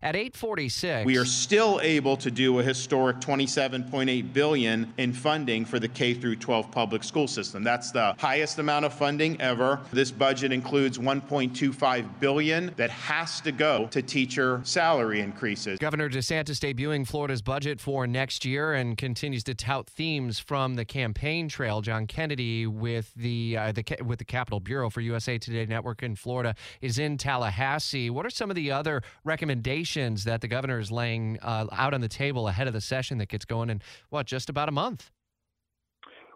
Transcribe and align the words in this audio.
At 0.00 0.14
846, 0.14 1.06
we 1.06 1.18
are 1.18 1.24
still 1.24 1.80
able 1.82 2.16
to 2.18 2.30
do 2.30 2.60
a 2.60 2.62
historic 2.62 3.18
27.8 3.18 4.32
billion 4.32 4.92
in 4.96 5.12
funding 5.12 5.64
for 5.64 5.80
the 5.80 5.88
K 5.88 6.14
through 6.14 6.36
12 6.36 6.70
public 6.70 7.02
school 7.02 7.26
system. 7.26 7.64
That's 7.64 7.90
the 7.90 8.14
highest 8.16 8.60
amount 8.60 8.84
of 8.84 8.94
funding 8.94 9.40
ever. 9.40 9.80
This 9.92 10.12
budget 10.12 10.52
includes 10.52 10.98
1.25 10.98 12.20
billion 12.20 12.72
that 12.76 12.90
has 12.90 13.40
to 13.40 13.50
go 13.50 13.88
to 13.90 14.00
teacher 14.00 14.60
salary 14.62 15.20
increases. 15.20 15.80
Governor 15.80 16.08
DeSantis 16.08 16.60
debuting 16.60 17.04
Florida's 17.04 17.42
budget 17.42 17.80
for 17.80 18.06
next 18.06 18.44
year 18.44 18.74
and 18.74 18.96
continues 18.96 19.42
to 19.44 19.54
tout 19.54 19.88
themes 19.88 20.38
from 20.38 20.74
the 20.74 20.84
campaign 20.84 21.48
trail. 21.48 21.80
John 21.80 22.06
Kennedy 22.06 22.68
with 22.68 23.12
the, 23.14 23.56
uh, 23.56 23.72
the 23.72 23.84
with 24.04 24.20
the 24.20 24.24
Capitol 24.24 24.60
Bureau 24.60 24.90
for 24.90 25.00
USA 25.00 25.38
Today 25.38 25.66
Network 25.66 26.04
in 26.04 26.14
Florida 26.14 26.54
is 26.80 27.00
in 27.00 27.18
Tallahassee. 27.18 28.10
What 28.10 28.24
are 28.24 28.30
some 28.30 28.48
of 28.48 28.54
the 28.54 28.70
other 28.70 29.02
recommendations 29.24 29.87
that 29.94 30.40
the 30.40 30.48
governor 30.48 30.78
is 30.78 30.90
laying 30.90 31.38
uh, 31.42 31.66
out 31.72 31.94
on 31.94 32.00
the 32.00 32.08
table 32.08 32.48
ahead 32.48 32.66
of 32.66 32.72
the 32.72 32.80
session 32.80 33.18
that 33.18 33.28
gets 33.28 33.44
going 33.44 33.70
in 33.70 33.80
what 34.10 34.26
just 34.26 34.48
about 34.48 34.68
a 34.68 34.72
month? 34.72 35.10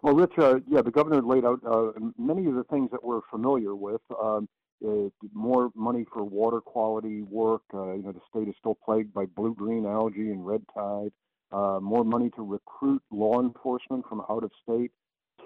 Well, 0.01 0.15
Rich, 0.15 0.33
uh, 0.37 0.55
yeah, 0.67 0.81
the 0.81 0.91
governor 0.91 1.21
laid 1.21 1.45
out 1.45 1.61
uh, 1.65 1.91
many 2.17 2.45
of 2.47 2.55
the 2.55 2.63
things 2.65 2.89
that 2.91 3.03
we're 3.03 3.21
familiar 3.31 3.73
with. 3.75 4.01
Um, 4.21 4.49
uh, 4.85 5.09
more 5.33 5.71
money 5.75 6.05
for 6.11 6.23
water 6.23 6.59
quality 6.59 7.21
work. 7.21 7.61
Uh, 7.73 7.93
you 7.93 8.03
know, 8.03 8.11
the 8.11 8.19
state 8.29 8.49
is 8.49 8.55
still 8.59 8.77
plagued 8.83 9.13
by 9.13 9.25
blue 9.25 9.55
green 9.55 9.85
algae 9.85 10.29
and 10.29 10.45
red 10.45 10.61
tide. 10.73 11.11
Uh, 11.51 11.79
more 11.79 12.03
money 12.03 12.29
to 12.35 12.41
recruit 12.41 13.01
law 13.11 13.39
enforcement 13.39 14.03
from 14.09 14.21
out 14.29 14.43
of 14.43 14.51
state. 14.61 14.91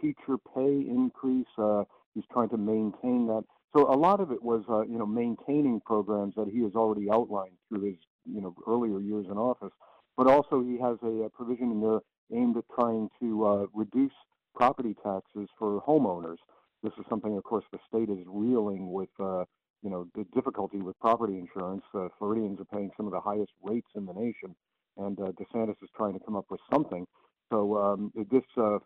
Teacher 0.02 0.38
pay 0.56 0.86
increase. 0.90 1.46
Uh, 1.58 1.84
he's 2.16 2.24
trying 2.32 2.50
to 2.50 2.58
maintain 2.58 3.28
that. 3.28 3.44
So 3.76 3.94
a 3.94 3.96
lot 3.96 4.20
of 4.20 4.32
it 4.32 4.42
was, 4.42 4.64
uh, 4.70 4.82
you 4.84 4.98
know, 4.98 5.06
maintaining 5.06 5.82
programs 5.82 6.36
that 6.36 6.48
he 6.48 6.64
has 6.64 6.74
already 6.76 7.10
outlined 7.12 7.58
through 7.70 7.82
his, 7.82 7.98
you 8.26 8.42
know, 8.42 8.56
earlier 8.68 9.00
years 9.00 9.26
in 9.30 9.38
office. 9.38 9.74
But 10.16 10.28
also 10.28 10.64
he 10.64 10.80
has 10.80 10.98
a, 11.04 11.26
a 11.26 11.30
provision 11.30 11.72
in 11.72 11.82
there 11.82 12.00
aimed 12.32 12.58
at 12.58 12.64
trying 12.74 13.10
to 13.22 13.46
uh, 13.46 13.66
reduce 13.74 14.14
property 14.56 14.96
taxes 15.04 15.50
for 15.60 15.82
homeowners. 15.82 16.38
This 16.82 16.94
is 16.98 17.06
something, 17.10 17.36
of 17.38 17.44
course, 17.44 17.66
the 17.72 17.80
state 17.88 18.10
is 18.10 18.26
reeling 18.26 18.92
with, 18.92 19.10
uh, 19.20 19.46
you 19.84 19.90
know, 19.90 20.08
the 20.16 20.26
difficulty 20.34 20.78
with 20.78 20.98
property 21.00 21.38
insurance. 21.38 21.84
Uh, 21.94 22.08
Floridians 22.18 22.60
are 22.60 22.66
paying 22.66 22.92
some 22.98 23.06
of 23.06 23.12
the 23.12 23.20
highest 23.20 23.52
rates 23.62 23.88
in 23.96 24.06
the 24.06 24.14
nation, 24.14 24.56
and 24.98 25.20
uh, 25.20 25.32
DeSantis 25.34 25.76
is 25.84 25.90
trying 25.96 26.14
to 26.14 26.20
come 26.20 26.36
up 26.36 26.46
with 26.50 26.62
something. 26.74 27.06
So 27.52 27.78
um, 27.78 28.12
this 28.32 28.44
uh, 28.58 28.80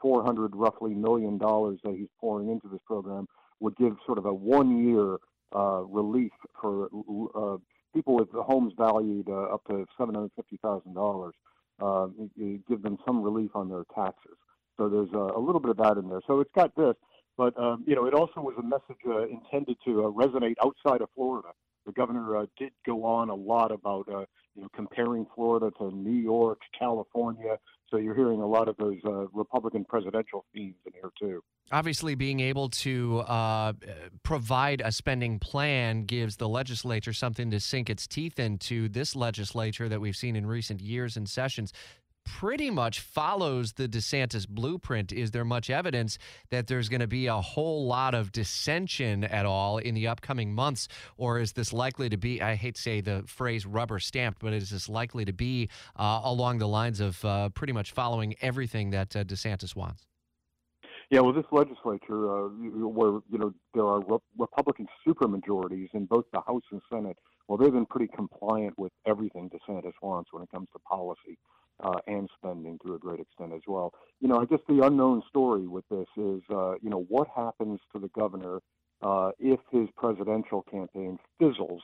400 0.00 0.54
roughly 0.54 0.94
million 0.94 1.38
dollars 1.38 1.78
that 1.84 1.94
he's 1.94 2.08
pouring 2.20 2.50
into 2.50 2.68
this 2.68 2.80
program 2.86 3.26
would 3.60 3.76
give 3.76 3.96
sort 4.04 4.18
of 4.18 4.26
a 4.26 4.34
one-year 4.34 5.18
uh, 5.54 5.82
relief 5.88 6.32
for 6.60 6.88
uh, 7.34 7.56
people 7.94 8.16
with 8.16 8.28
homes 8.32 8.72
valued 8.76 9.28
uh, 9.28 9.54
up 9.54 9.64
to 9.66 9.86
$750,000. 9.98 11.30
Uh, 11.78 12.06
give 12.68 12.82
them 12.82 12.96
some 13.06 13.22
relief 13.22 13.50
on 13.54 13.68
their 13.68 13.84
taxes. 13.94 14.36
So 14.76 14.88
there's 14.88 15.12
a, 15.12 15.38
a, 15.38 15.40
little 15.40 15.60
bit 15.60 15.70
of 15.70 15.76
that 15.78 15.96
in 15.96 16.08
there. 16.08 16.20
So 16.26 16.40
it's 16.40 16.50
got 16.54 16.74
this, 16.74 16.94
but 17.36 17.58
um, 17.58 17.84
you 17.86 17.94
know, 17.94 18.06
it 18.06 18.14
also 18.14 18.40
was 18.40 18.54
a 18.58 18.62
message 18.62 19.00
uh, 19.06 19.26
intended 19.26 19.76
to 19.86 20.04
uh, 20.04 20.10
resonate 20.10 20.54
outside 20.62 21.02
of 21.02 21.08
Florida. 21.14 21.48
The 21.86 21.92
governor 21.92 22.36
uh, 22.36 22.46
did 22.58 22.72
go 22.84 23.04
on 23.04 23.30
a 23.30 23.34
lot 23.34 23.70
about 23.70 24.08
uh, 24.08 24.24
you 24.54 24.62
know 24.62 24.68
comparing 24.74 25.26
Florida 25.34 25.70
to 25.78 25.90
New 25.90 26.20
York, 26.20 26.60
California, 26.78 27.58
so 27.88 27.98
you're 27.98 28.14
hearing 28.14 28.40
a 28.40 28.46
lot 28.46 28.68
of 28.68 28.76
those 28.78 28.98
uh, 29.04 29.26
Republican 29.32 29.84
presidential 29.84 30.44
themes 30.52 30.74
in 30.86 30.92
here 30.92 31.10
too. 31.18 31.42
Obviously, 31.70 32.14
being 32.14 32.40
able 32.40 32.68
to 32.68 33.20
uh, 33.20 33.72
provide 34.22 34.82
a 34.84 34.90
spending 34.90 35.38
plan 35.38 36.04
gives 36.04 36.36
the 36.36 36.48
legislature 36.48 37.12
something 37.12 37.50
to 37.50 37.60
sink 37.60 37.88
its 37.88 38.06
teeth 38.06 38.38
into. 38.38 38.88
This 38.88 39.14
legislature 39.14 39.88
that 39.88 40.00
we've 40.00 40.16
seen 40.16 40.36
in 40.36 40.46
recent 40.46 40.80
years 40.80 41.16
and 41.16 41.28
sessions 41.28 41.72
pretty 42.26 42.70
much 42.70 43.00
follows 43.00 43.74
the 43.74 43.88
DeSantis 43.88 44.46
blueprint. 44.46 45.12
Is 45.12 45.30
there 45.30 45.44
much 45.44 45.70
evidence 45.70 46.18
that 46.50 46.66
there's 46.66 46.88
going 46.88 47.00
to 47.00 47.06
be 47.06 47.26
a 47.28 47.40
whole 47.40 47.86
lot 47.86 48.14
of 48.14 48.32
dissension 48.32 49.24
at 49.24 49.46
all 49.46 49.78
in 49.78 49.94
the 49.94 50.08
upcoming 50.08 50.52
months? 50.52 50.88
Or 51.16 51.38
is 51.38 51.52
this 51.52 51.72
likely 51.72 52.08
to 52.08 52.16
be, 52.16 52.42
I 52.42 52.56
hate 52.56 52.74
to 52.74 52.82
say 52.82 53.00
the 53.00 53.24
phrase 53.26 53.64
rubber 53.64 53.98
stamped, 53.98 54.40
but 54.40 54.52
is 54.52 54.70
this 54.70 54.88
likely 54.88 55.24
to 55.24 55.32
be 55.32 55.70
uh, 55.96 56.20
along 56.24 56.58
the 56.58 56.68
lines 56.68 57.00
of 57.00 57.24
uh, 57.24 57.48
pretty 57.50 57.72
much 57.72 57.92
following 57.92 58.34
everything 58.42 58.90
that 58.90 59.14
uh, 59.16 59.24
DeSantis 59.24 59.74
wants? 59.74 60.06
Yeah, 61.08 61.20
well, 61.20 61.32
this 61.32 61.44
legislature, 61.52 62.28
uh, 62.28 62.48
where 62.48 63.20
you 63.30 63.38
know 63.38 63.54
there 63.74 63.86
are 63.86 64.00
re- 64.00 64.18
Republican 64.36 64.88
supermajorities 65.06 65.86
in 65.94 66.04
both 66.06 66.24
the 66.32 66.40
House 66.40 66.64
and 66.72 66.82
Senate, 66.92 67.16
well, 67.46 67.56
they've 67.56 67.72
been 67.72 67.86
pretty 67.86 68.08
compliant 68.12 68.76
with 68.76 68.90
everything 69.06 69.48
DeSantis 69.48 69.92
wants 70.02 70.32
when 70.32 70.42
it 70.42 70.50
comes 70.50 70.66
to 70.72 70.80
policy 70.80 71.38
uh, 71.82 71.98
and 72.06 72.28
spending 72.36 72.78
to 72.84 72.94
a 72.94 72.98
great 72.98 73.20
extent 73.20 73.52
as 73.52 73.62
well. 73.66 73.92
You 74.20 74.28
know, 74.28 74.38
I 74.40 74.44
guess 74.44 74.60
the 74.68 74.84
unknown 74.84 75.22
story 75.28 75.66
with 75.66 75.84
this 75.90 76.08
is, 76.16 76.42
uh, 76.50 76.74
you 76.82 76.90
know, 76.90 77.04
what 77.08 77.28
happens 77.34 77.80
to 77.92 77.98
the 77.98 78.08
governor 78.08 78.60
uh, 79.02 79.30
if 79.38 79.60
his 79.70 79.88
presidential 79.96 80.62
campaign 80.70 81.18
fizzles 81.38 81.82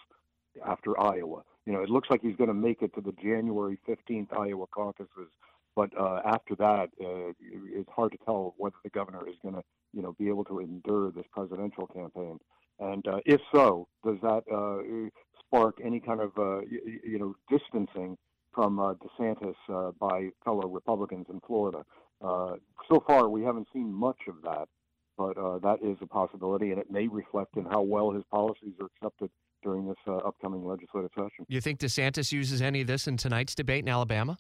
after 0.67 0.99
Iowa. 0.99 1.43
You 1.67 1.73
know, 1.73 1.83
it 1.83 1.91
looks 1.91 2.11
like 2.11 2.23
he's 2.23 2.37
going 2.37 2.49
to 2.49 2.55
make 2.55 2.83
it 2.83 2.95
to 2.95 3.01
the 3.01 3.13
January 3.23 3.79
15th 3.89 4.37
Iowa 4.37 4.67
caucuses, 4.67 5.31
but 5.77 5.91
uh, 5.99 6.21
after 6.25 6.55
that, 6.57 6.91
uh, 7.01 7.33
it's 7.41 7.89
hard 7.95 8.13
to 8.13 8.19
tell 8.25 8.55
whether 8.59 8.77
the 8.83 8.91
governor 8.91 9.29
is 9.29 9.37
going 9.43 9.55
to, 9.55 9.63
you 9.93 10.03
know, 10.03 10.13
be 10.19 10.29
able 10.29 10.45
to 10.45 10.59
endure 10.59 11.11
this 11.13 11.25
presidential 11.33 11.87
campaign. 11.87 12.39
And 12.81 13.07
uh, 13.07 13.19
if 13.25 13.41
so, 13.55 13.87
does 14.05 14.17
that 14.23 14.43
uh, 14.53 15.09
spark 15.39 15.79
any 15.85 16.01
kind 16.01 16.21
of, 16.21 16.33
uh, 16.37 16.61
you, 16.61 17.01
you 17.05 17.19
know, 17.19 17.37
distancing 17.49 18.19
from 18.55 18.79
uh, 18.79 18.95
DeSantis 18.95 19.55
uh, 19.69 19.93
by 19.99 20.29
fellow 20.45 20.69
Republicans 20.69 21.27
in 21.31 21.41
Florida. 21.47 21.85
Uh, 22.23 22.55
so 22.91 23.03
far, 23.07 23.29
we 23.29 23.43
haven't 23.43 23.67
seen 23.73 23.93
much 23.93 24.19
of 24.29 24.37
that, 24.45 24.69
but 25.17 25.37
uh, 25.37 25.59
that 25.59 25.79
is 25.83 25.97
a 26.01 26.07
possibility, 26.07 26.71
and 26.71 26.79
it 26.79 26.91
may 26.91 27.09
reflect 27.09 27.57
in 27.57 27.65
how 27.65 27.83
well 27.83 28.11
his 28.11 28.23
policies 28.31 28.75
are 28.81 28.87
accepted 28.87 29.31
during 29.63 29.87
this 29.87 29.97
uh, 30.07 30.17
upcoming 30.17 30.67
legislative 30.67 31.11
session. 31.15 31.45
You 31.49 31.61
think 31.61 31.79
DeSantis 31.79 32.33
uses 32.33 32.63
any 32.63 32.83
of 32.83 32.87
this 32.87 33.07
in 33.07 33.17
tonight's 33.17 33.55
debate 33.55 33.85
in 33.85 33.89
Alabama? 33.89 34.37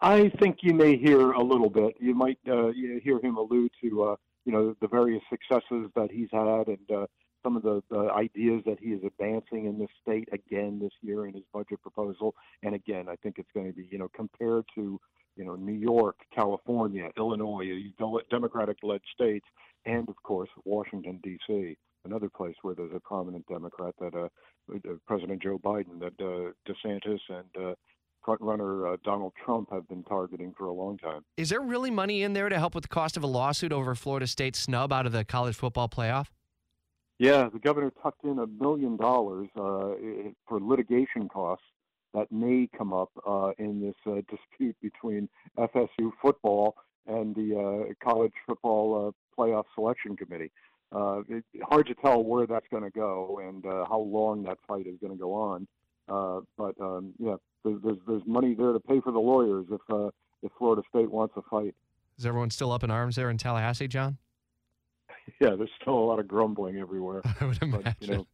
I 0.00 0.30
think 0.40 0.58
you 0.62 0.74
may 0.74 0.96
hear 0.96 1.32
a 1.32 1.42
little 1.42 1.70
bit. 1.70 1.94
You 2.00 2.14
might 2.14 2.38
uh, 2.50 2.68
hear 3.02 3.20
him 3.20 3.36
allude 3.36 3.70
to, 3.80 4.16
you 4.44 4.52
know, 4.52 4.74
the 4.80 4.88
various 4.88 5.22
successes 5.30 5.90
that 5.94 6.10
he's 6.10 6.28
had 6.32 6.66
and 6.66 7.06
some 7.46 7.56
of 7.56 7.62
the, 7.62 7.80
the 7.90 8.10
ideas 8.12 8.62
that 8.66 8.78
he 8.80 8.88
is 8.88 9.00
advancing 9.04 9.66
in 9.66 9.78
this 9.78 9.88
state 10.02 10.28
again 10.32 10.80
this 10.82 10.90
year 11.00 11.26
in 11.26 11.34
his 11.34 11.44
budget 11.52 11.80
proposal. 11.80 12.34
And 12.66 12.74
again, 12.74 13.06
I 13.08 13.14
think 13.22 13.36
it's 13.38 13.48
going 13.54 13.68
to 13.68 13.72
be, 13.72 13.86
you 13.92 13.96
know, 13.96 14.08
compared 14.12 14.64
to, 14.74 15.00
you 15.36 15.44
know, 15.44 15.54
New 15.54 15.72
York, 15.72 16.16
California, 16.34 17.10
Illinois, 17.16 17.64
Democratic-led 18.28 19.00
states, 19.14 19.46
and 19.84 20.08
of 20.08 20.20
course 20.24 20.48
Washington 20.64 21.20
D.C., 21.22 21.76
another 22.04 22.28
place 22.28 22.56
where 22.62 22.74
there's 22.74 22.90
a 22.92 22.98
prominent 22.98 23.46
Democrat 23.46 23.94
that 24.00 24.14
uh, 24.16 24.28
uh 24.74 24.94
President 25.06 25.40
Joe 25.40 25.60
Biden, 25.62 26.00
that 26.00 26.14
uh, 26.20 26.50
DeSantis 26.68 27.20
and 27.28 27.68
uh, 27.68 27.74
frontrunner 28.26 28.94
uh, 28.94 28.96
Donald 29.04 29.32
Trump 29.44 29.70
have 29.70 29.86
been 29.86 30.02
targeting 30.02 30.52
for 30.58 30.66
a 30.66 30.72
long 30.72 30.98
time. 30.98 31.22
Is 31.36 31.50
there 31.50 31.60
really 31.60 31.92
money 31.92 32.24
in 32.24 32.32
there 32.32 32.48
to 32.48 32.58
help 32.58 32.74
with 32.74 32.82
the 32.82 32.88
cost 32.88 33.16
of 33.16 33.22
a 33.22 33.28
lawsuit 33.28 33.72
over 33.72 33.94
Florida 33.94 34.26
State 34.26 34.56
snub 34.56 34.92
out 34.92 35.06
of 35.06 35.12
the 35.12 35.24
college 35.24 35.54
football 35.54 35.88
playoff? 35.88 36.26
Yeah, 37.20 37.48
the 37.48 37.60
governor 37.60 37.92
tucked 38.02 38.24
in 38.24 38.40
a 38.40 38.46
million 38.48 38.96
dollars 38.96 39.48
uh, 39.54 39.94
for 40.48 40.60
litigation 40.60 41.28
costs 41.28 41.64
that 42.16 42.32
may 42.32 42.68
come 42.76 42.92
up 42.92 43.10
uh, 43.26 43.50
in 43.58 43.80
this 43.80 43.94
uh, 44.06 44.22
dispute 44.30 44.74
between 44.80 45.28
FSU 45.58 46.10
football 46.20 46.74
and 47.06 47.34
the 47.34 47.54
uh, 47.54 47.92
college 48.02 48.32
football 48.46 49.08
uh, 49.08 49.40
playoff 49.40 49.64
selection 49.74 50.16
committee. 50.16 50.50
Uh, 50.92 51.20
it's 51.28 51.46
hard 51.62 51.86
to 51.86 51.94
tell 51.94 52.24
where 52.24 52.46
that's 52.46 52.66
going 52.70 52.82
to 52.82 52.90
go 52.90 53.40
and 53.46 53.66
uh, 53.66 53.84
how 53.86 53.98
long 53.98 54.42
that 54.42 54.56
fight 54.66 54.86
is 54.86 54.94
going 55.00 55.12
to 55.12 55.18
go 55.18 55.34
on. 55.34 55.68
Uh, 56.08 56.40
but 56.56 56.74
um, 56.80 57.12
yeah, 57.18 57.34
there's, 57.64 57.80
there's 57.82 57.98
there's 58.06 58.22
money 58.26 58.54
there 58.54 58.72
to 58.72 58.80
pay 58.80 59.00
for 59.00 59.12
the 59.12 59.18
lawyers 59.18 59.66
if 59.70 59.80
uh, 59.90 60.08
if 60.42 60.52
Florida 60.58 60.82
State 60.88 61.10
wants 61.10 61.34
a 61.36 61.42
fight. 61.50 61.74
Is 62.18 62.24
everyone 62.24 62.50
still 62.50 62.72
up 62.72 62.82
in 62.82 62.90
arms 62.90 63.16
there 63.16 63.28
in 63.28 63.36
Tallahassee, 63.36 63.88
John? 63.88 64.16
yeah, 65.40 65.50
there's 65.56 65.70
still 65.82 65.98
a 65.98 66.06
lot 66.06 66.18
of 66.18 66.28
grumbling 66.28 66.78
everywhere. 66.78 67.20
I 67.40 67.44
would 67.44 67.60
imagine. 67.60 67.82
But, 67.82 67.96
you 68.00 68.14
know, 68.14 68.26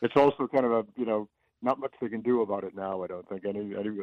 it's 0.00 0.16
also 0.16 0.48
kind 0.48 0.64
of 0.64 0.72
a 0.72 0.84
you 0.96 1.04
know 1.04 1.28
not 1.62 1.78
much 1.78 1.92
they 2.00 2.08
can 2.08 2.22
do 2.22 2.42
about 2.42 2.64
it 2.64 2.74
now. 2.74 3.02
I 3.02 3.06
don't 3.06 3.28
think 3.28 3.44
any, 3.46 3.74
any 3.78 3.98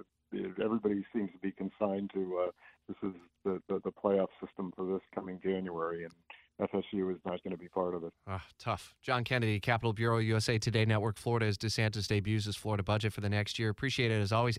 everybody 0.64 1.06
seems 1.14 1.32
to 1.32 1.38
be 1.42 1.52
consigned 1.52 2.12
to 2.14 2.48
uh, 2.48 2.52
this 2.88 2.98
is 3.04 3.16
the, 3.44 3.62
the 3.68 3.82
the 3.84 3.92
playoff 3.92 4.30
system 4.44 4.72
for 4.76 4.86
this 4.86 5.02
coming 5.14 5.40
January, 5.44 6.04
and 6.04 6.14
FSU 6.60 7.12
is 7.12 7.20
not 7.26 7.42
going 7.44 7.52
to 7.52 7.58
be 7.58 7.70
part 7.70 7.96
of 7.96 8.04
it. 8.04 8.14
Uh, 8.28 8.40
tough. 8.58 8.94
John 9.02 9.24
Kennedy, 9.24 9.60
Capitol 9.60 9.94
Bureau, 9.94 10.18
USA 10.18 10.58
Today 10.58 10.86
Network, 10.86 11.18
Florida, 11.18 11.46
as 11.46 11.58
DeSantis 11.58 12.08
debuts 12.08 12.46
his 12.46 12.56
Florida 12.56 12.84
budget 12.84 13.14
for 13.14 13.22
the 13.22 13.30
next 13.30 13.58
year. 13.58 13.70
Appreciate 13.70 14.12
it 14.12 14.22
as 14.22 14.32
always. 14.32 14.58